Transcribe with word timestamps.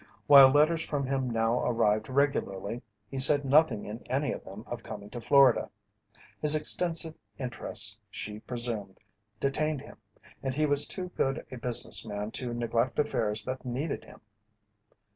While 0.25 0.49
letters 0.49 0.83
from 0.83 1.05
him 1.05 1.29
now 1.29 1.59
arrived 1.63 2.09
regularly, 2.09 2.81
he 3.07 3.19
said 3.19 3.45
nothing 3.45 3.85
in 3.85 4.01
any 4.07 4.31
of 4.31 4.43
them 4.43 4.63
of 4.65 4.81
coming 4.81 5.11
to 5.11 5.21
Florida. 5.21 5.69
His 6.41 6.55
extensive 6.55 7.13
interests, 7.37 7.99
she 8.09 8.39
presumed, 8.39 8.97
detained 9.39 9.81
him, 9.81 9.97
and 10.41 10.55
he 10.55 10.65
was 10.65 10.87
too 10.87 11.09
good 11.09 11.45
a 11.51 11.57
business 11.59 12.03
man 12.03 12.31
to 12.31 12.51
neglect 12.51 12.97
affairs 12.97 13.45
that 13.45 13.63
needed 13.63 14.03
him. 14.03 14.21